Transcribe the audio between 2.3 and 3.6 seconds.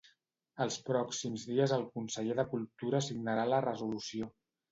de Cultura signarà